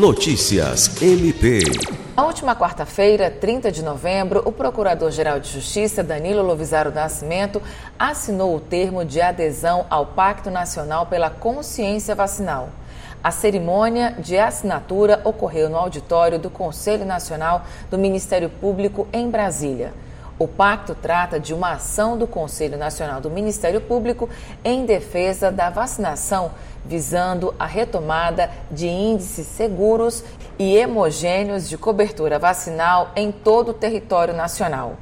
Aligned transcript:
Notícias 0.00 1.02
MP. 1.02 1.60
Na 2.16 2.24
última 2.24 2.56
quarta-feira, 2.56 3.30
30 3.30 3.70
de 3.70 3.84
novembro, 3.84 4.40
o 4.46 4.50
Procurador-Geral 4.50 5.38
de 5.38 5.50
Justiça, 5.52 6.02
Danilo 6.02 6.42
Lovisaro 6.42 6.90
Nascimento, 6.90 7.60
assinou 7.98 8.56
o 8.56 8.60
termo 8.60 9.04
de 9.04 9.20
adesão 9.20 9.84
ao 9.90 10.06
Pacto 10.06 10.50
Nacional 10.50 11.04
pela 11.04 11.28
Consciência 11.28 12.14
Vacinal. 12.14 12.70
A 13.22 13.30
cerimônia 13.30 14.16
de 14.18 14.38
assinatura 14.38 15.20
ocorreu 15.22 15.68
no 15.68 15.76
auditório 15.76 16.38
do 16.38 16.48
Conselho 16.48 17.04
Nacional 17.04 17.66
do 17.90 17.98
Ministério 17.98 18.48
Público 18.48 19.06
em 19.12 19.28
Brasília. 19.28 19.92
O 20.40 20.48
pacto 20.48 20.94
trata 20.94 21.38
de 21.38 21.52
uma 21.52 21.72
ação 21.72 22.16
do 22.16 22.26
Conselho 22.26 22.78
Nacional 22.78 23.20
do 23.20 23.28
Ministério 23.28 23.78
Público 23.78 24.26
em 24.64 24.86
defesa 24.86 25.52
da 25.52 25.68
vacinação, 25.68 26.52
visando 26.82 27.54
a 27.58 27.66
retomada 27.66 28.50
de 28.70 28.88
índices 28.88 29.46
seguros 29.46 30.24
e 30.58 30.82
homogêneos 30.82 31.68
de 31.68 31.76
cobertura 31.76 32.38
vacinal 32.38 33.10
em 33.14 33.30
todo 33.30 33.72
o 33.72 33.74
território 33.74 34.32
nacional. 34.32 34.94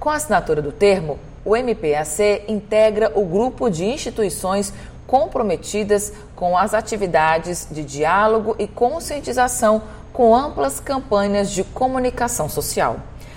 Com 0.00 0.08
a 0.08 0.14
assinatura 0.14 0.62
do 0.62 0.72
termo, 0.72 1.18
o 1.44 1.54
MPAC 1.54 2.46
integra 2.48 3.12
o 3.14 3.26
grupo 3.26 3.68
de 3.68 3.84
instituições 3.84 4.72
comprometidas 5.06 6.14
com 6.34 6.56
as 6.56 6.72
atividades 6.72 7.68
de 7.70 7.84
diálogo 7.84 8.56
e 8.58 8.66
conscientização 8.66 9.82
com 10.14 10.34
amplas 10.34 10.80
campanhas 10.80 11.50
de 11.50 11.62
comunicação 11.62 12.48
social. 12.48 13.11